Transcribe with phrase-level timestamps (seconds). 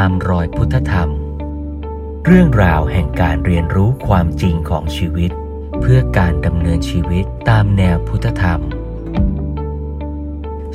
[0.00, 1.10] ตามรอยพุทธธรรม
[2.26, 5.30] เรื่องราวแห่งการเรียนรู้ความจริงของชีวิต
[5.80, 8.60] เพื่อการดำเนินชีวิตตามแนวพุทธธรรม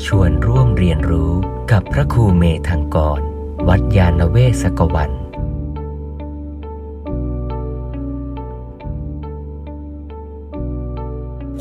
[0.06, 1.32] ชวนร่วมเรียนรู้
[1.72, 3.20] กับพระครูเมธังกร
[3.68, 5.12] วัดยาณเวศกวัน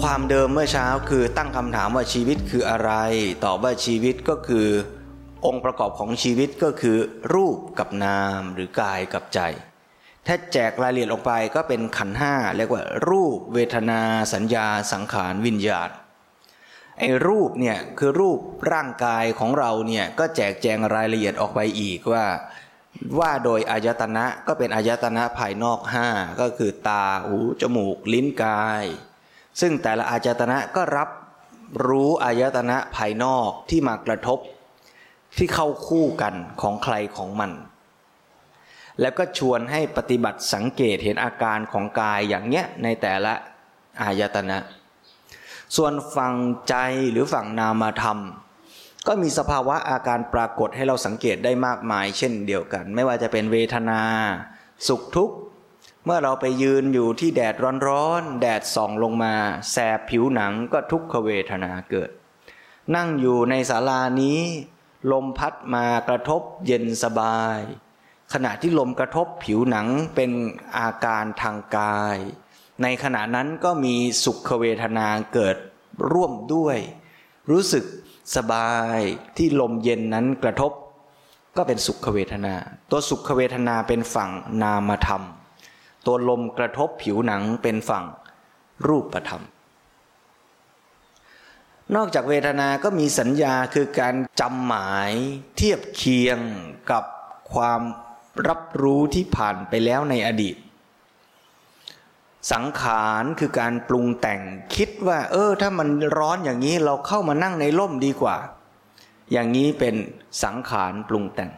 [0.00, 2.90] ความเดิมเมื่อเช้าคือตั้งคำถามว่าชีวิตคืออะไร
[3.44, 4.68] ตอบว่าชีวิตก็คือ
[5.46, 6.98] องค์ประกอบของชีวิตก็คือ
[7.34, 9.40] รูปกับนามหรือกายกับใจ
[10.26, 14.00] ถ้าแจกรายละเอียดออกไปก็เป็นขันห้าเรียกว่า รูปเวทนา
[14.34, 15.90] สัญญา สังขารวิญญาณ
[16.98, 18.38] ไอ้รูปเนี่ยคือรูป
[18.72, 22.26] ร่างกายของเราเนี่ยก็แจกแจงรายละเอียดออกไปอีกว่า
[23.18, 26.08] ว่าโดยอายตนะก็เป็นอายตนะภายนอกห้า
[26.40, 28.84] ก็คือตาหูจมูก ลิ้นกาย
[29.60, 31.08] ซึ่งแต่ละอายตนะก็รับ
[31.86, 34.38] รู้อายตนะภายนอกที่มากระทบ
[35.36, 37.50] ที่เข้าคู่กันของใครของมัน
[39.00, 43.32] แล้วก็ชวนให้ปฏิบัติสังเกตเห็นอาการของกายอย่างเนี้ยในแต่ละ
[44.02, 44.58] อายตนะ
[45.76, 46.34] ส่วนฝั่ง
[46.68, 46.74] ใจ
[47.10, 48.18] หรือฝั่งนามธรรม
[49.06, 54.00] ก็มีสภาวะอาการปรากฏให้เราสังเกตได้มากมาย เช่นเดียวกัน ไม่ว่าจะเป็นเวทนา
[54.88, 55.36] สุขทุกข์
[56.04, 57.54] เมื่อเราไปยืนอยู่ที่แดด
[57.88, 59.34] ร้อนๆ แดดส่องลงมา
[59.72, 62.10] แสบผิวหนังก็ทุกขเวทนาเกิด
[62.96, 64.40] นั่งอยู่ในศาลานี้
[65.12, 67.58] ลมพัดมากระทบเย็นสบาย
[68.32, 70.30] ขณะที่ลมกระทบผิวหนังเป็น
[70.78, 72.16] อาการทางกาย
[72.82, 75.56] ในขณะนั้นก็มีสุขเวทนาเกิด
[76.12, 76.78] ร่วมด้วย
[77.50, 77.84] รู้สึก
[78.36, 78.98] สบาย
[79.36, 80.72] ที่ลมเย็นนั้นกระทบ
[81.56, 82.54] ก็เป็นสุขเวทนา
[82.90, 84.30] ตัวสุขเวทนาเป็นฝั่ง
[84.62, 85.22] นามธรรม
[86.06, 88.04] ตัวลมกระทบผิวหนังเป็นฝั่ง
[88.86, 89.42] รูปธรรม
[91.96, 95.12] นอกจากเวทนาก็มีสัญญาคือการจำหมาย
[95.56, 96.38] เทียบเคียง
[96.90, 97.04] กับ
[97.52, 97.80] ความ
[98.48, 100.56] รับรู้ที่ผ่านไปแล้วในอดีต
[102.52, 104.40] สังขารคือการปรุงแต่ง
[104.74, 105.88] คิดว่า เออ ถ้ามัน
[106.18, 108.36] ร้อนอย่างนี้เราเข้ามานั่งในร่มดีกว่า
[109.32, 109.94] อย่างนี้เป็น
[110.44, 111.50] สังขารปรุงแต่ง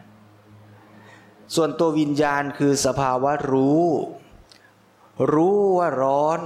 [1.54, 3.86] ส่วนตัววิญญาณคือสภาวะรู้
[5.32, 6.40] รู้ว่าร้อน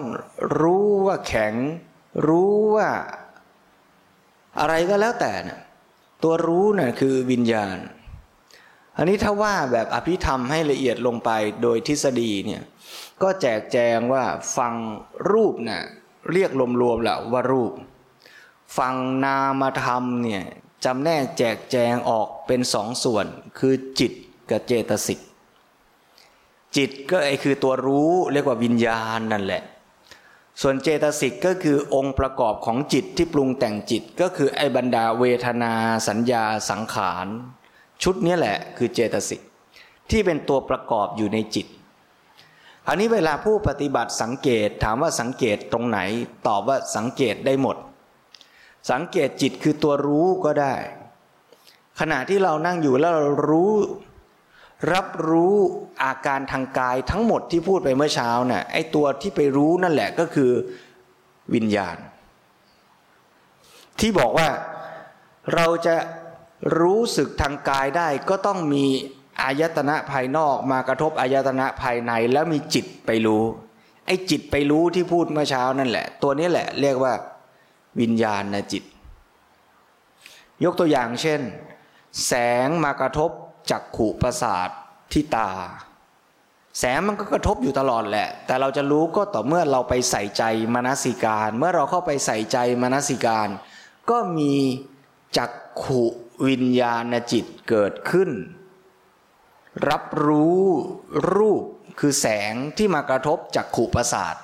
[0.61, 1.55] รู้ว่าแข็ง
[2.29, 2.89] รู้ว่า
[4.61, 5.61] อะไรก็แล้วแต่นะ
[6.23, 7.77] ตัวรู้นะ่ะคือวิญญาณ
[8.97, 11.31] อันนี้ถ้าว่าแบบอภิธรรมให้ละเอียดลงไป
[11.63, 12.63] โดยทฤษฎีเนี่ย
[13.23, 14.25] ก็แจกแจงว่า
[14.57, 14.75] ฟัง
[15.31, 15.83] รูปนะ่ะ
[16.33, 16.51] เรียก
[16.83, 17.73] รวมๆแหละว่ารูป
[18.79, 18.95] ฟัง
[19.25, 20.45] นามธรรมเนี่ย
[20.85, 23.27] จำแนกแจกแจงออกเป็นสองส่วน
[23.59, 24.13] คือจิต
[24.51, 25.21] กับเจตสิก
[26.77, 29.63] จิตก็ไอคือตัวรู้เรียกว่าวิญญาณนั่นแหละ
[30.63, 35.73] ส่วนเจตสิกก็คือองค์ประกอบของจิตที่ปรุงแต่งจิตก็คือไอบรรดาเวทนา
[36.09, 37.27] สัญญาสังขาร
[38.03, 39.41] ชุดนี้แหละคือเจตสิก
[40.11, 41.67] ที่เป็นตัวประกอบอยู่ในจิต
[42.89, 45.99] อันนี้เวลาผู้ปฏิบัติสังเกตถามว่าสังเกตตรงไหน
[46.47, 47.77] ตอบว่าสังเกตได้หมด
[48.91, 50.75] สังเกตจิตคือตัวรู้ก็ได้
[52.01, 53.73] ขณะที่เรานั่งอยู่แล้วเรารู้
[54.93, 55.57] รับรู้
[56.05, 60.51] อาการทางกายทั้งหมดที่พูดไปเมื่อเช้านะ่ะไอ้ตัวที่ไปรู้นั่นแหละก็คือ
[61.55, 61.97] วิญญาณ
[64.01, 64.49] ที่บอกว่า
[65.55, 65.97] เราจะ
[66.81, 68.85] รู้สึกทางกายได้ก็ต้องมี
[69.43, 73.45] อายตนะภายนอกมากระทบอายตนะภายในแล้วมีจิตไปรู้
[74.07, 77.15] ไอ้จิตไปรู้ที่พูดเมื่อเช้านั่นแหละ ตัวนี้แหละเรียกว่า
[78.01, 78.85] วิญญาณนะจิต
[80.65, 81.41] ยกตัวอย่างเช่น
[82.27, 82.33] แส
[82.67, 83.31] งมากระทบ
[83.71, 84.69] จักขูประสาท
[85.13, 85.51] ที่ตา
[86.79, 90.43] แสงมันก็กระทบอยู่ตลอดแหละ แต่เราจะรู้ก็ต่อเมื่อเราไปใส่ใจ
[90.75, 93.49] มนสิการ เมื่อเราเข้าไปใส่ใจมนสิการ
[94.11, 94.55] ก็มี
[95.37, 95.51] จัก
[95.83, 96.03] ขุ
[96.47, 98.31] วิญญาณจิตเกิดขึ้น
[99.91, 100.63] รับรู้
[101.35, 101.63] รูป
[101.99, 104.35] คือแสงที่มากระทบจักขูประสาท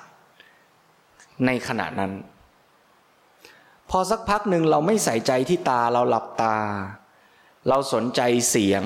[1.45, 2.13] ในขณะนั้น
[3.89, 6.55] พอสักพักหนึ่งเราไม่ใส่ใจที่ตาเราหลับตา
[7.69, 8.83] เราสนใจเสียง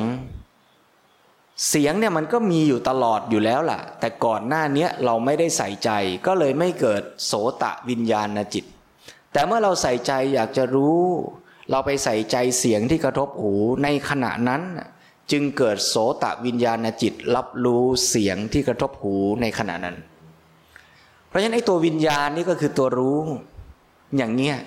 [1.69, 5.89] เสียงเนี่ยมันก็มีอยู่ตลอดอยู่แล้วล่ะ แต่ก่อนหน้านี้เราไม่ได้ใส่ใจ
[6.25, 7.33] ก็เลยไม่เกิดโส
[7.63, 8.65] ตะวิญญาณจิต
[9.33, 11.01] แต่เมื่อเราใส่ใจอยากจะรู้
[11.69, 14.61] เราไปใส่ใจเสียงที่กระทบหูในขณะนั้น
[15.31, 19.97] จึงเกิดโสตะวิญญาณจิต รับรู้เสียงที่กระทบหูในขณะนั้น
[21.27, 23.19] เพราะฉะนั้นไอ้ตัววิญญาณนี่ก็คือตัวรู้
[24.17, 24.57] อย่างเงี้ย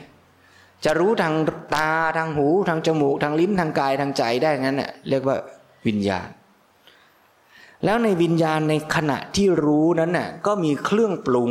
[0.85, 1.35] จะรู้ทาง
[1.75, 5.37] ตาทางหู ทางจมูก ทางลิ้นทางกายทางใจได้งั้นเน่ยเรียกว่า
[5.87, 6.29] วิญญาณ
[7.85, 11.51] แล้วในวิญญาณในขณะที่รู้นั้นน่ะก็มีเครื่องปรุง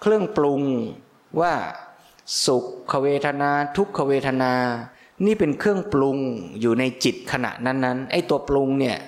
[0.00, 0.62] เครื่องปรุง
[1.40, 1.52] ว่า
[2.44, 2.58] สุ
[2.90, 4.52] ขเวทนา ทุกขเวทนา
[5.26, 6.18] นี่เป็นเครื่องปรุง
[6.60, 8.98] อยู่ในจิตขณะนั้นๆไอ้ตัวปรุงเนี่ย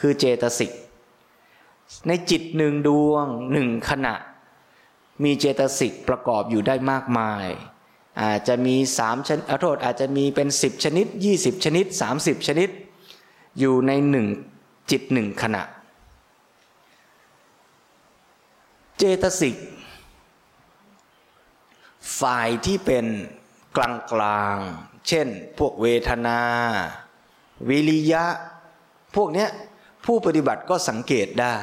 [0.00, 0.72] คือเจตสิก
[2.08, 4.14] ในจิตหนึ่งดวงหนึ่งขณะ
[5.24, 7.46] มีเจตสิกประกอบอยู่ได้มากมาย
[8.22, 12.68] อาจจะมีสามชนิดโทษอาจจะมีเป็นสิบชนิดยี่สิบชนิดสามสิบชนิด
[13.58, 14.26] อยู่ในหนึ่ง
[14.90, 15.62] จิตหนึ่งขณะ
[18.98, 19.56] เจตสิก
[22.20, 23.06] ฝ่ายที่เป็น
[23.76, 24.56] กลางกลาง
[25.08, 25.28] เช่น
[25.58, 26.40] พวกเวทนา
[27.68, 28.24] วิริยะ
[29.16, 29.50] พวกเนี้ย
[30.04, 31.56] ผู้ปฏิบัติก็สังเกตได้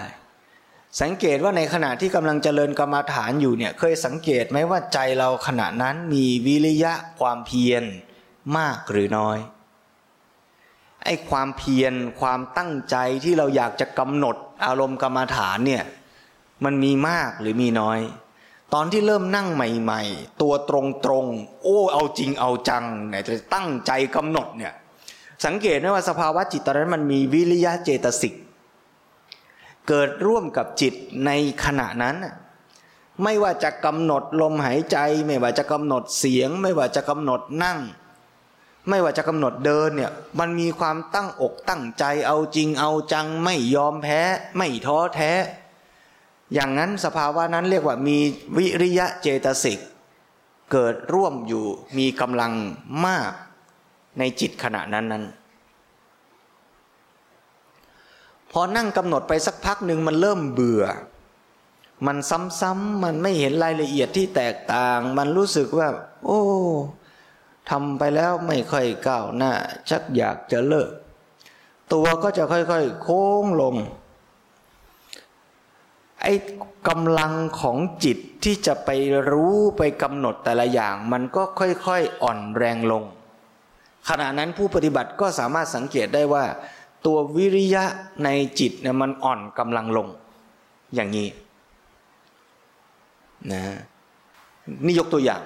[1.01, 7.84] สังเกตว่าในขณะที่กำลังเจริญกรรมาฐานอยู่เนี่ยเคยสังเกตไหมว่าใจเราขณะนั้นมีวิริยะความเพียร
[8.57, 9.38] มากหรือน้อย
[11.06, 14.36] ไอ้ความเพียรความตั้งใจที่เราอยากจะกำหนด
[14.66, 15.84] อารมณ์กรรมาฐานเนี่ย
[16.66, 18.00] มันมีมากหรือมีน้อย
[18.74, 20.72] ตอนที่เริ่มนั่งใหม่ ๆ ตัวต
[21.10, 24.74] รงๆโอ้เอาจริงเอาจังไหนจะตั้งใจกำหนดเนี่ย
[25.46, 28.34] สังเกตไหมว่าสภาวะจิตตอนนั้นมันมีวิริยะเจตสิก
[29.88, 30.94] เกิดร่วมกับจิต
[31.26, 31.32] ใน
[31.64, 32.16] ขณะนั้น
[33.24, 34.98] ไม่ว่าจะกำหนดลมหายใจ
[35.28, 37.80] ไม่ว่าจะกำหนดเสียง ไม่ว่าจะกำหนดนั่ง
[38.90, 44.20] ไม่ว่าจะกำหนดเดินเนี่ยมันมีความตั้งอกตั้งใจเอาจริงเอาจังไม่ยอมแพ้
[44.58, 45.32] ไม่ท้อแท้
[46.54, 48.18] อย่างนั้นสภาวะนั้นเรียกว่ามี
[48.58, 49.80] วิริยะเจตสิก
[50.72, 51.66] เกิดร่วมอยู่
[51.98, 52.54] มีกำลัง
[53.06, 53.32] มาก
[54.20, 55.24] ในจิตขณะนั้นนั้น
[58.54, 60.84] พอนั่งกำหนดไปสักพักหนึ่งมันเริ่มเบื่อ
[62.06, 62.18] มัน
[62.60, 65.88] ซ้ำๆมันไม่เห็นรายละเอียดที่แตกต่าง มันรู้สึกว่า
[66.26, 66.42] โอ้
[67.70, 69.52] ทำไปแล้วไม่ค่อยก้าวหน้า
[69.90, 70.90] ชักอยากจะเลิก
[71.94, 73.76] ตัวก็จะค่อยๆ โค้งลง
[76.22, 76.34] ไอ้
[76.88, 78.90] กำลังของจิตที่จะไป
[79.32, 83.04] รู้ไปกำหนดแต่ละอย่าง มันก็ค่อยๆอ่อนแรงลง
[84.10, 86.46] ขณะนั้นผู้ปฏิบัติก็สามารถสังเกตได้ว่า
[87.06, 87.86] ตัววิริยะ
[88.24, 88.30] ใน
[88.60, 90.08] จิตเนี่ยมันอ่อนกำลังลง
[90.96, 91.28] อย่างนี้
[93.52, 93.62] นะ
[94.86, 95.42] นี่ยกตัวอย่าง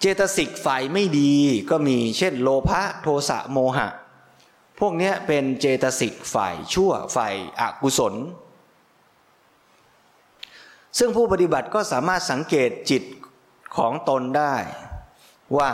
[0.00, 1.32] เจตสิกฝ่ายไม่ดี
[1.70, 3.88] ก็มีเช่น โลภะโทสะโมหะ
[4.78, 8.14] พวกนี้เป็นเจตสิกฝ่ายชั่วฝ่ายอกุศล
[10.98, 13.02] ซึ่งผู้ปฏิบัติก็สามารถสังเกตจิต
[13.76, 14.54] ของตนได้
[15.56, 15.70] ว่า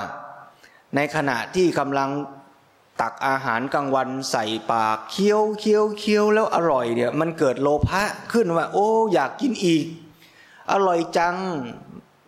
[0.94, 2.10] ในขณะที่กำลัง
[3.00, 8.02] ตักอาหารกลางวันใส่ปากเคี้ยวเคี้ยวเคี้ยวแล้วอร่อยเนี่ย มันเกิดโลภะ
[8.32, 9.84] ขึ้นว่า โอ้อยากกินอีก
[10.72, 11.36] อร่อยจัง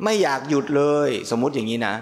[0.02, 1.94] ไม่อยากหยุดเลย สมมุติอย่างนี้นะ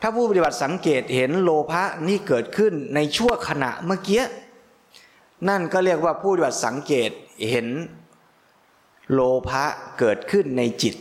[0.00, 4.24] ถ้าผู้ปฏิบัติสังเกตเห็นโลภะนี่เกิดขึ้นในชั่วขณะเมื่อกี้
[5.48, 7.10] นั่นก็เรียกว่าผู้ปฏิบัติสังเกต
[7.50, 7.66] เห็น
[9.12, 9.64] โลภะ
[9.98, 10.94] เกิดขึ้นในจิต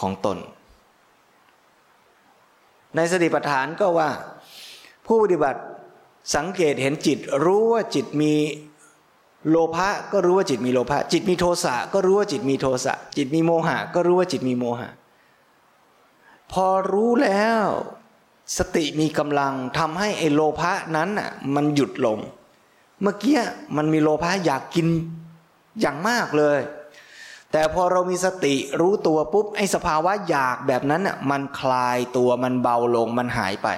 [0.00, 0.38] ของตน
[2.96, 4.10] ในสติปัฏฐานก็ว่า
[5.06, 5.60] ผู้ปฏิบัติ
[6.34, 8.34] สังเกตเห็นจิตรู้ว่าจิตมี
[9.50, 14.90] โลภะก็รู้ว่าจิตมีโลภะจิตมีโทสะก็รู้ว่าจิตมีโทสะจิตมีโมหะ ก็รู้ว่าจิตมีโมหะ
[16.52, 17.64] พอรู้แล้ว
[18.58, 22.18] สติมีกำลังทำให้ไอโลภะนั้นอะมันหยุดลง
[23.02, 23.40] เมื่อกี้
[23.76, 24.86] มันมีโลภะอยากกิน
[25.80, 26.60] อย่างมากเลย
[27.52, 33.68] แต่พอเรามีสติรู้ตัวปุ๊บไอ้สภาวะอยากแบบนั้นอะมันคลายตัวมันเบาลงมันหายไป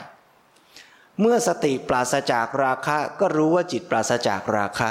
[1.21, 4.91] เมื่อสติปราศจากราคะก็รู้ว่าจิตปราศจากราคะ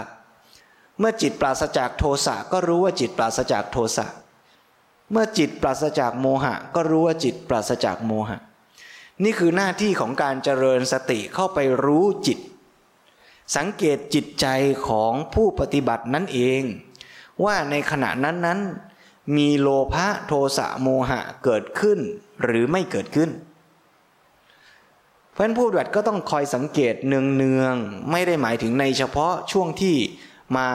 [1.00, 4.08] เมื่อจิตปราศจากโทสะก็รู้ว่าจิตปราศจากโทสะ
[5.12, 8.40] เมื่อจิตปราศจากโมหะ ก็รู้ว่าจิตปราศจากโมหะ
[9.24, 12.40] นี่คือหน้าที่ของการเจริญสติเข้าไปรู้จิต
[13.56, 14.48] สังเกตจิตใจ
[14.88, 16.62] ของผู้ปฏิบัตินั่นเอง
[17.46, 18.60] ว่าในขณะนั้นนั้น
[19.38, 22.00] มีโลภะโทสะโมหะเกิดขึ้น
[22.44, 23.30] หรือไม่เกิดขึ้น
[25.36, 29.96] เพราะฉะนั้นผู้ปฏิบัติก็ต้องคอยสังเกตเนืองๆไม่ได้หมายถึงในเฉพาะช่วงที่
[30.58, 30.68] มา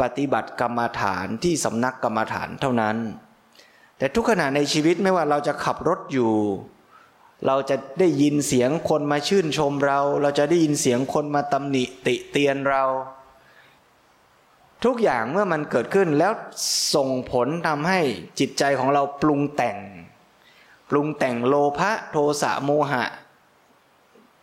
[0.00, 2.96] ปฏิบัติกรรมฐานที่สำนักกรรมฐานเท่านั้น
[3.98, 6.32] แต่ทุกขณะในชีวิตไม่ว่าเราจะขับรถอยู่
[7.46, 12.84] เราจะได้ยินเสียงคนมาชื่นชมเรา เราจะได้ยินเสียงคนมาตำหนิติเตียนเรา
[14.84, 16.32] ทุกอย่างเมื่อมันเกิดขึ้นแล้ว
[16.94, 18.00] ส่งผลทำให้
[18.38, 19.78] จิตใจของเราปรุงแต่ง
[20.90, 23.04] ปรุงแต่งโลภะโทสะโมหะ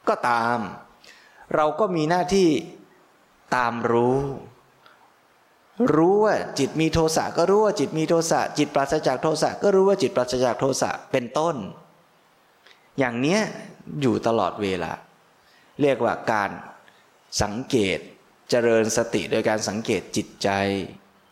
[0.10, 0.58] ก็ตาม
[1.56, 2.50] เราก็มีหน้าที่
[3.56, 4.20] ตามรู้
[5.96, 11.56] รู้ว่าจิตมีโทสะก็รู้ว่าจิตมีโทสะจิตปราศจากโทสะก็รู้ว่าจิตปราศจากโทสะเป็นต้น
[13.00, 13.42] อย่างเนี้ย
[14.02, 14.92] อยู่ตลอดเวลา
[15.82, 16.50] เรียกว่าการ
[17.42, 18.00] สังเกต
[18.50, 20.50] เจริญสติโดยการสังเกตจิตใจ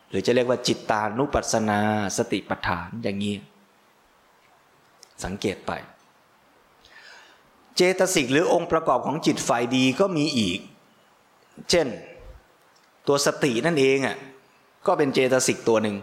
[0.08, 1.80] หรือจะเรียกว่าจิตตานุปัสสนา
[2.18, 3.36] สติปัฏฐานอย่างนี้
[5.24, 5.72] สังเกตไป
[7.76, 10.58] เจตสิกหรือองค์ประกอบของจิตฝ่ายดีก็มีอีก
[11.70, 11.86] เช่น
[13.06, 14.16] ตัวสตินั่นเองอะ
[14.86, 15.96] ก็เป็นเจตสิกตัวหนึ่ง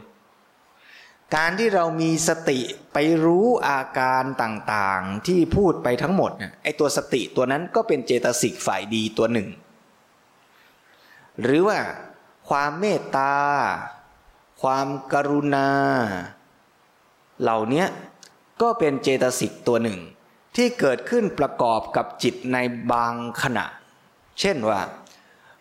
[1.35, 2.59] การที่เรามีสติ
[2.93, 6.31] ไปรู้อาการต่างๆที่พูดไปทั้งหมด
[6.63, 9.47] ไอ้ตัวสติตัวนั้นก็เป็นเจตสิกฝ่ายดีตัวหนึ่ง
[11.41, 11.79] หรือว่า
[12.49, 13.33] ความเมตตา
[14.61, 15.69] ความกรุณา
[17.41, 17.85] เหล่านี้
[18.61, 19.99] ก็เป็นเจตสิกตัวหนึ่ง
[20.55, 22.57] ที่เกิดขึ้นประกอบกับจิตใน
[22.91, 23.65] บางขณะ
[24.39, 24.81] เช่นว่า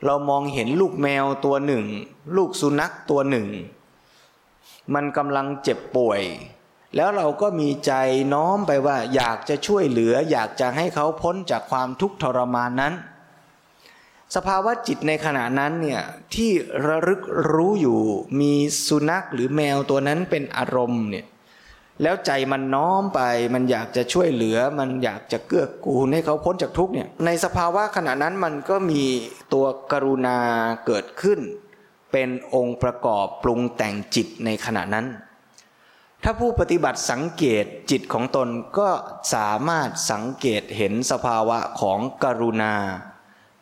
[0.05, 1.85] เรามองเห็นลูกแมวตัวหนึ่ง
[2.37, 3.47] ลูกสุนัขตัวหนึ่ง
[4.95, 6.23] มันกำลังเจ็บป่วย
[6.97, 7.93] แล้วเราก็มีใจ
[8.35, 12.95] น้อมไปว่า อยากจะช่วยเหลือ อยากจะให้เขาพ้นจากความทุกข์ทรมานนั้น
[14.35, 16.03] สภาวะจิตในขณะนั้นเนี่ย
[16.35, 16.51] ที่
[16.87, 18.01] ระลึกรู้อยู่
[18.41, 18.53] มี
[18.87, 21.27] สุนัขหรือแมวตัวนั้นเป็นอารมณ์เนี่ย
[22.03, 23.21] แล้วใจมันน้อมไป
[23.55, 29.03] มันอยากจะช่วยเหลือ มันอยากจะเกื้อกูลให้เขาพ้นจากทุกเนี่ย ในสภาวะขณะนั้นมันก็มี
[29.53, 30.39] ตัวกรุณา
[30.87, 31.41] เกิดขึ้น
[32.13, 35.07] เป็นองค์ประกอบปรุงแต่งจิตในขณะนั้น
[36.25, 38.89] ถ้าผู้ปฏิบัติสังเกตจิตของตนก็
[39.35, 42.75] สามารถสังเกตเห็นสภาวะของกรุณา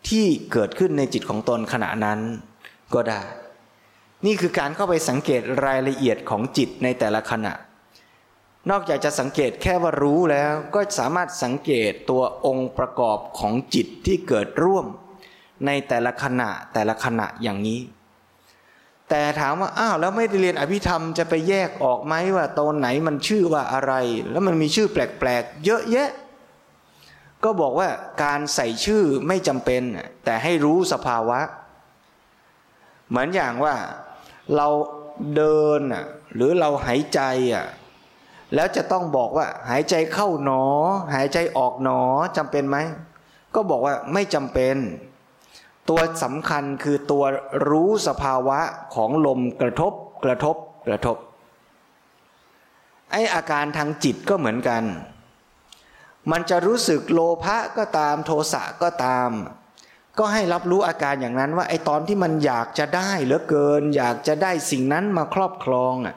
[0.08, 2.20] ที่เกิดขึ้นในจิตของตนขณะนั้น
[2.94, 3.20] ก็ได้
[4.26, 7.52] นี่คือการเข้าไปสังเกตรายละเอียดของจิตในแต่ละขณะ
[8.70, 14.86] นอกจากจะสังเกตแค่ว่ารู้แล้วก็สามารถสังเกตตัวองค์ประกอบของจิตที่เกิดร่วม
[15.66, 17.80] ในแต่ละขณะแต่ละขณะอย่างนี้
[19.08, 23.92] แต่ถามว่าอ้าวแล้วไม่ได้เรียนอภิธรรมจะไปแยกออกไหมว่าตนไหนมันชื่อว่าอะไร
[24.30, 26.10] แล้วมันมีชื่อแปลกๆ เยอะแยะ
[27.44, 27.88] ก็บอกว่า
[28.22, 29.82] การใส่ชื่อไม่จำเป็น
[30.24, 31.40] แต่ให้รู้สภาวะ
[33.08, 33.74] เหมือนอย่างว่า
[34.56, 34.68] เรา
[35.36, 35.80] เดิน
[36.34, 37.20] หรือเราหายใจ
[37.54, 37.66] อะ
[38.54, 40.64] แล้วจะต้องบอกว่า หายใจเข้าหนอ
[41.14, 42.00] หายใจออกหนอ
[42.36, 42.76] จำเป็นไหม
[43.54, 44.76] ก็บอกว่าไม่จำเป็น
[45.88, 47.24] ตัวสำคัญคือตัว
[47.70, 48.60] รู้สภาวะ
[48.94, 49.92] ของลมกระทบ
[50.24, 51.16] กระทบกระทบ
[53.10, 54.82] ไออาการทางจิตก็เหมือนกัน
[56.30, 59.30] มันจะรู้สึกโลภะก็ตามโทสะก็ตาม
[60.18, 66.16] ก็ให้รับรู้อาการอย่างนั้นว่าไอตอนที่มันอยากจะได้เหลือเกิน อยากจะได้สิ่งนั้นมาครอบครองอะ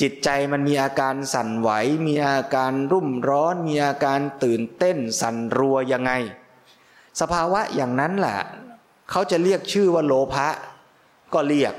[0.00, 1.70] จิตใจมันมีอาการสั่นไหว
[2.06, 6.12] มีอาการรุ่มร้อน มีอาการตื่นเต้น สั่นรัวยังไง
[7.20, 8.38] สภาวะอย่างนั้นแหละ
[9.10, 10.48] เขาจะเรียกชื่อว่าโลภะ
[11.34, 11.74] ก็เรียก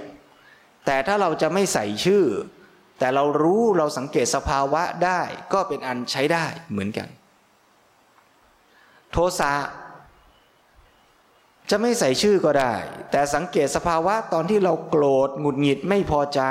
[0.85, 2.25] แต่ถ้าเราจะไม่ใส่ชื่อ
[2.99, 5.21] แต่เรารู้เราสังเกตสภาวะได้
[5.53, 7.07] ก็เป็นอันใช้ได้เหมือนกัน
[9.11, 9.53] โทสะ
[11.69, 12.73] จะไม่ใส่ชื่อก็ได้
[13.11, 16.41] แต่สังเกตสภาวะตอนที่เราโกรธหงุดหงิดไม่พอใจ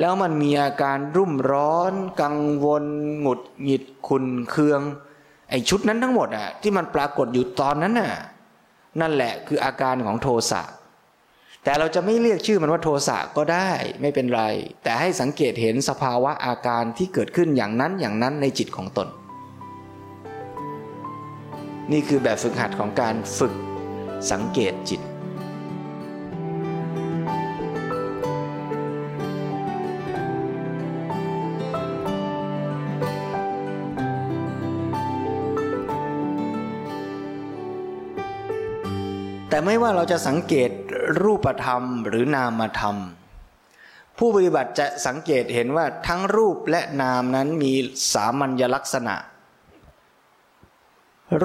[0.00, 2.84] แล้วมันมีอาการรุ่มร้อน กังวล
[3.20, 4.80] หงุดหงิดขุนเคือง
[5.50, 8.12] ไอชุดนั้นทั้งหมดอะที่มันปรากฏอยู่ตอนนั้นน่ะ
[9.00, 10.62] นั่นแหละคืออาการของโทสะ
[11.64, 14.42] แต่เราจะไม่เรียกชื่อมันว่าโทสะก็ได้ไม่เป็นไร
[14.82, 19.08] แต่ให้สังเกตเห็นสภาวะอาการที่เกิดขึ้นอย่างนั้นอย่างนั้นในจิตของตน
[21.92, 23.54] นี่คือแบบฝึกหัดของการฝึก
[24.32, 25.00] สังเกตจิต
[39.56, 40.70] แต่ไม่ว่าเราจะสังเกต
[41.22, 42.96] รูปธรรมหรือนามธรรม
[44.18, 47.72] ผู้ปฏิบัติจะสังเกตเห็นว่าทั้งรูปและนามนั้นมี
[48.12, 49.14] สามัญลักษณะ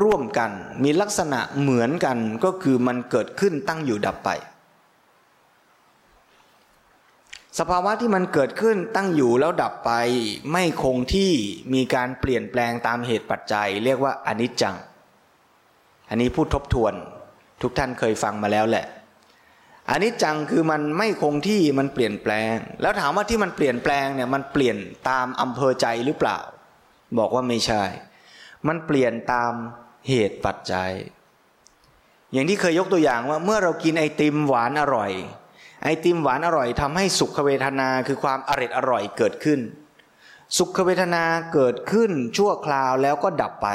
[0.01, 0.51] ร่วมกัน
[0.83, 4.29] มีลักษณะเหมือนกันก็คือมันเกิดขึ้นตั้งอยู่ดับไป
[7.59, 9.91] สภาวะที่มันเกิดขึ้นตั้งอยู่แล้วดับไป
[10.51, 11.31] ไม่คงที่
[11.73, 14.75] มีการเปลี่ยนแปลงตามเหตุปัจจัย เรียกว่าอนิจจัง
[16.09, 16.95] อันนี้พูดทบทวน
[17.61, 18.85] ทุกท่านเคยฟังมาแล้วแหละ
[19.89, 24.77] อันนี้จังคือมันไม่คงที่มันเปลี่ยนแปลง แล้วถามว่าที่มันเปลี่ยนแปลงเนี่ยมันเปลี่ยน
[25.09, 26.39] ตามอำเภอใจหรือเปล่า
[27.17, 27.83] บอกว่าไม่ใช่
[28.67, 29.51] มันเปลี่ยนตาม
[30.09, 30.91] เหตุปัจจัย
[32.31, 35.11] อย่างที่เคยยกตัวอย่างว่าเมื่อเรากินไอติมหวานอร่อย
[35.83, 39.59] ไอติมหวานอร่อยทำให้สุขเวทนาคือความอร่อยอร่อยเกิดขึ้น
[40.57, 43.69] สุขเวทนาเกิดขึ้นชั่วคราวแล้วก็ดับไป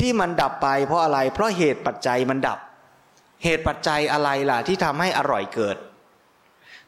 [0.00, 2.58] ที่มันดับไปเพราะอะไร เพราะเหตุปัจจัยมันดับ
[3.44, 5.76] เหตุปัจจัยอะไรล่ะที่ทำให้อร่อยเกิด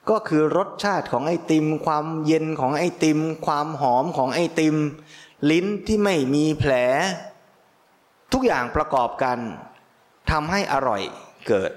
[0.09, 4.77] ก็คือรสชาติของไอติม ความเย็นของไอติม ความหอมของไอติม
[5.51, 6.73] ลิ้นที่ไม่มีแผล
[8.33, 9.39] ทุกอย่างประกอบกัน
[10.31, 11.03] ทำให้อร่อย
[11.49, 11.71] เกิด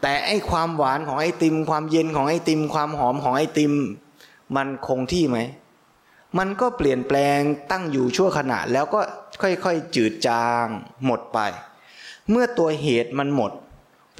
[0.00, 3.72] แต่ไอความหวานของไอติม ความเย็นของไอติม ความหอมของไอติม
[4.56, 5.38] มันคงที่ไหม
[6.38, 9.00] มันก็เปลี่ยนแปลงตั้งอยู่ชั่วขณะแล้วก็
[9.42, 10.66] ค่อยๆ จืดจาง
[11.06, 11.38] หมดไป
[12.30, 13.52] เมื่อตัวเหตุมันหมด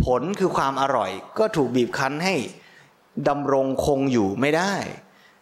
[0.04, 2.34] ผลคือความอร่อย ก็ถูกบีบคั้นให้
[3.28, 4.74] ดำรงคงอยู่ไม่ได้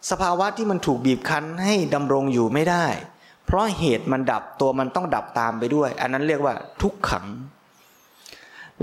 [0.09, 2.85] สภาวะที่มันถูกบีบคั้นให้ดำรงอยู่ไม่ได้
[3.45, 7.25] เพราะเหตุมันดับตัวมันต้องดับตามไปด้วย อันนั้นเรียกว่าทุกขัง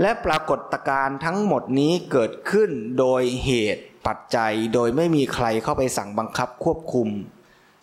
[0.01, 7.07] และปรากฏการณ์ทั้งหมดนี้เกิดขึ้นโดยเหตุปัจจัยโดยไม่มีใครเข้าไปสั่งบังคับควบคุม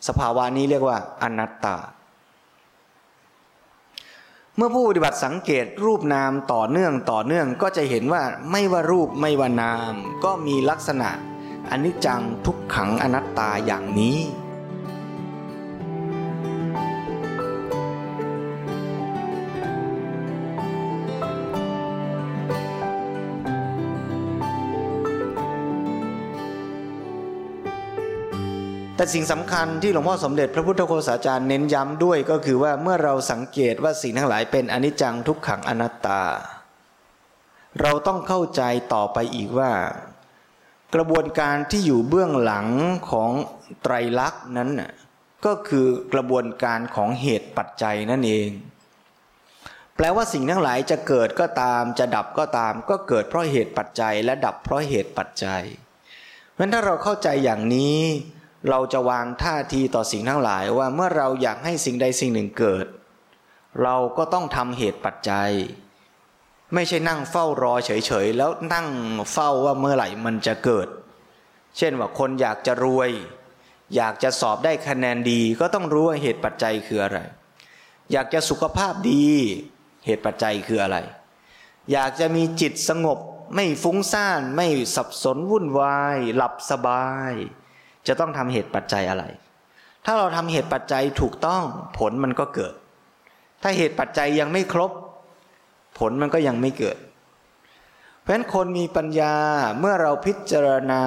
[0.09, 1.77] สภาวะนี้เรียกว่าอนัตตา
[4.57, 9.93] เมื่อผู้ปฏิบัติสังเกตรูปนามต่อเนื่องต่อเนื่องก็จะเห็นว่าไม่ว่ารูปไม่ว่านาม
[10.25, 11.11] ก็มีลักษณะ
[11.71, 14.19] อนิจจังทุกขังอนัตตาอย่างนี้
[28.97, 36.23] แต่สิ่งสำคัญที่หลวงพ่อสมเด็จพระพุทธโฆษาจารย์เน้นย้ำด้วยก็คือว่าเมื่อเราสังเกตว่าสิ่งทั้งหลายเป็นอนิจจังทุกขังอนัตตา
[37.81, 38.63] เราต้องเข้าใจ
[38.95, 39.73] ต่อไปอีกว่า
[40.95, 42.67] กระบวนการที่อยู่เบื้องหลัง
[43.11, 43.31] ของ
[43.83, 44.71] ไตรลักษณ์นั้น
[45.45, 48.49] ก็คือกระบวนการของเหตุปัจจัยนั่นเอง
[49.97, 55.63] แปลว่าสิ่งทั้งหลายจะเกิดก็ตามจะดับก็ตาม ก็เกิดเพราะเหตุปัจจัย และดับเพราะเหตุปัจจัย
[56.53, 57.99] เพราะฉะนั้นถ้าเราเข้าใจอย่างนี้
[58.71, 62.87] เราจะวางท่าทีต่อสิ่งทั้งหลายว่าเมื่อเราอยากให้สิ่งใดสิ่งหนึ่งเกิด
[63.83, 65.51] เราก็ต้องทำเหตุปัจจัย
[66.75, 68.89] ไม่ใช่นั่งเฝ้ารอเฉยๆ แล้วนั่ง
[69.33, 70.89] เฝ้าว่าเมื่อไหร่มันจะเกิด
[71.77, 73.11] เช่นว่าคนอยากจะรวย
[73.97, 77.19] อยากจะสอบได้คะแนนดีก็ต้องรู้ว่าเหตุปัจจัยคืออะไร
[78.13, 79.25] อยากจะสุขภาพดี
[80.07, 80.99] เหตุปัจจัยคืออะไร
[81.93, 83.19] อยากจะมีจิตสงบ
[83.55, 84.67] ไม่ฟุ้งซ่านไม่
[84.97, 87.33] สับสนวุ่นวาย หลับสบาย
[88.07, 89.25] จะต้องทำเหตุปัจจัยอะไร
[90.05, 91.63] ถ้าเราทำเหตุปัจจัยถูกต้อง
[91.99, 92.75] ผลมันก็เกิด
[93.63, 94.93] ถ้าเหตุปัจจัยยังไม่ครบ
[95.99, 96.97] ผลมันก็ยังไม่เกิด
[98.21, 99.35] เพราะฉะนั้นคนมีปัญญา
[99.79, 101.03] เมื่อเราพิจารณา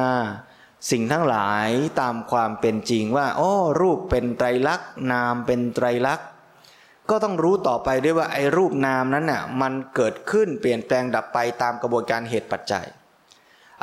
[0.91, 1.69] สิ่งทั้งหลาย
[2.01, 6.27] ตามความเป็นจริงว่าโอ้รูปเป็นไตรลักษณ์นามเป็นไตรลักษณ์
[7.09, 12.85] ก็ต้องรู้ต่อไปด้วยว่าไอ้รูปนามนั้นน่ะมันเกิดขึ้นเปลี่ยนแปลงดับไปตามกระบวนการเหตุปัจจัย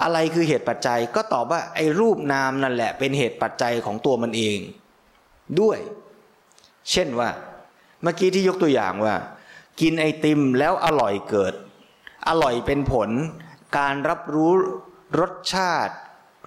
[0.02, 4.58] อะไรคือเหตุปัจจัยก็ตอบว่าไอ้รูปนามนั่นแหละ เป็นเหตุปัจจัยของตัวมันเอง
[5.60, 5.78] ด้วย
[6.90, 7.30] เช่นว่า
[8.02, 9.14] เมื่อกี้ที่ยกตัวอย่างว่า
[9.80, 11.54] กินไอติมแล้วอร่อยเกิด
[12.28, 13.10] อร่อยเป็นผล
[13.78, 14.52] การรับรู้
[15.20, 15.94] รสชาติ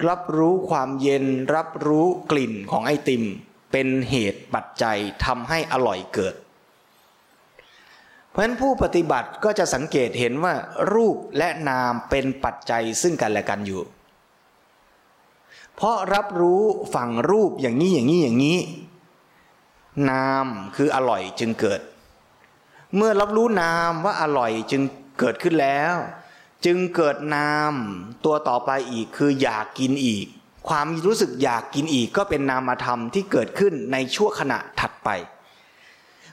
[0.08, 3.24] รับรู้ความเย็น รับรู้กลิ่นของไอติม
[3.72, 6.36] เป็นเหตุปัจจัยทำให้อร่อยเกิด
[8.32, 10.54] เพราะฉะนั้นผู้ปฏิบัติก็จะสังเกตเห็นว่า
[10.94, 13.82] รูปและนามเป็นปัจจัยซึ่งกันและกันอยู่
[15.76, 16.64] เพราะรับรู้
[16.96, 18.60] ฝั่งรูปอย่างนี้อย่างนี้อย่างนี้
[20.10, 21.82] นามคืออร่อยจึงเกิด
[22.96, 24.82] เมื่อรับรู้นามว่าอร่อยจึง
[25.20, 25.96] เกิดขึ้นแล้ว
[26.66, 27.74] จึงเกิดนาม
[28.26, 30.26] ตัวต่อไปอีกคืออยากกินอีก
[30.70, 35.10] ความรู้สึกอยากกินอีกก็เป็นนามธรรมที่เกิดขึ้นในชั่วขณะถัดไป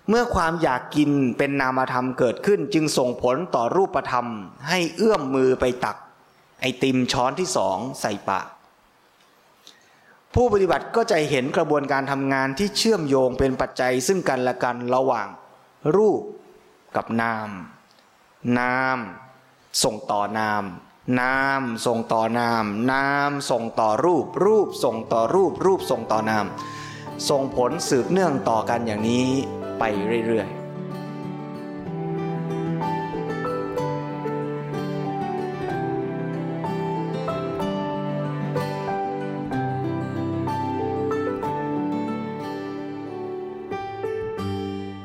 [0.08, 4.26] เมื่อความอยากกินเป็นนามธรรมเกิดขึ้น จึงส่งผลต่อรูปธรรม
[4.68, 5.96] ให้เอื้อมมือไปตัก
[6.60, 8.46] ไอติมช้อนที่สองใส่ปาก
[10.34, 15.28] ผู้ปฏิบัติก็จะเห็นกระบวนการทำงานที่เชื่อมโยงเป็นปัจจัยซึ่งกันและกันระหว่าง
[15.96, 16.22] รูป
[16.96, 17.48] กับนาม
[18.58, 18.98] นาม
[19.82, 20.64] ส่งต่อนาม
[21.20, 26.46] นามส่งต่อนาม นามส่งต่อรูป รูปส่งต่อรูป รูปส่งต่อนาม
[27.28, 29.30] ส่งผลสืบเนื่องต่อกันอย่างนี้
[29.78, 29.82] ไป
[30.26, 30.64] เรื่อยๆ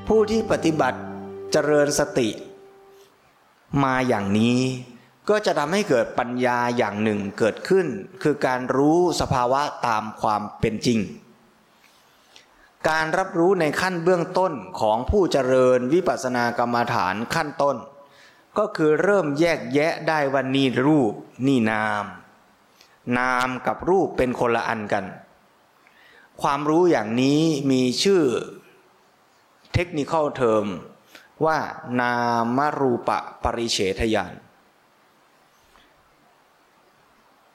[0.07, 0.99] ผู้ที่ปฏิบัติ
[1.51, 2.29] เจริญสติ
[3.83, 4.59] มาอย่างนี้
[5.29, 7.87] ก็จะทำให้เกิดปัญญาอย่างหนึ่งเกิดขึ้น
[8.23, 10.99] คือการรู้สภาวะตามความเป็นจริง
[12.87, 17.77] การรับรู้ในขั้นเบื้องต้นของผู้เจริญวิปัสสนากรรมฐานขั้นต้น
[18.57, 21.13] ก็คือเริ่มแยกแยะได้ว่านี่รูป
[21.47, 22.05] นี่นาม
[23.17, 25.05] นามกับรูปเป็นคนละอันกัน
[26.41, 28.23] ความรู้อย่างนี้มีชื่อ
[29.73, 30.65] เทคนิคอลเทอม
[31.45, 31.57] ว่า
[32.01, 32.13] นา
[32.57, 34.33] มรูปะปริเฉทยาน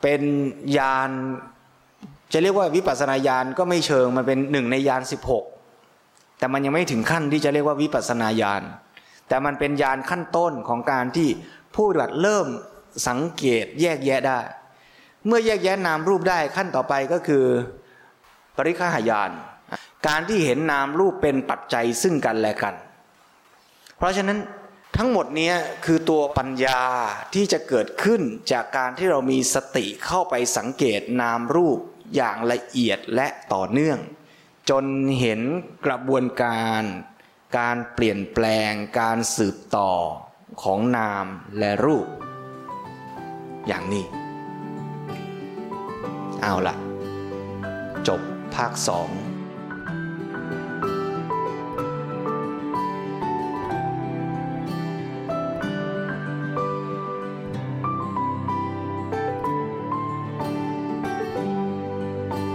[0.02, 0.22] เป็น
[0.78, 1.10] ยาน
[2.32, 5.44] จะเรียกว่าวิปัสนาญาณก็ไม่เชิงมันเป็นหนึ่งในญาณสิบหก
[6.38, 8.62] แต่มันยังไม่ถึงขั้นที่จะเรียกว่าวิปัสนาญาณ
[9.28, 11.28] แต่มันเป็นญาณขั้นต้นของการที่
[11.74, 12.46] ผู้ปฏิบัติเริ่ม
[13.08, 14.40] สังเกตแยกแยะได้
[15.26, 17.44] เมื่อแยกแยะนามรูปได้ขั้นต่อไปก็คือ
[18.56, 19.30] ปริฆาหายาน
[20.06, 22.74] การที่เห็นนามรูปเป็นปัจจัยซึ่งกันและกัน
[23.96, 24.38] เพราะฉะนั้น
[24.96, 25.52] ทั้งหมดนี้
[25.84, 26.80] คือตัวปัญญา
[27.34, 28.20] ที่จะเกิดขึ้น
[28.52, 31.78] จากการที่เรามีสติเข้าไปสังเกตนามรูป
[32.14, 33.98] อย่างละเอียดและต่อเนื่อง
[34.70, 34.84] จน
[35.20, 35.40] เห็น
[35.86, 36.82] กระบวนการ
[37.58, 39.92] การเปลี่ยนแปลง การสืบต่อ
[40.62, 41.26] ของนาม
[41.58, 42.06] และรูป
[43.66, 44.04] อย่างนี้
[46.42, 46.76] เอาละ
[48.08, 48.20] จบ
[48.54, 49.08] ภาคสอง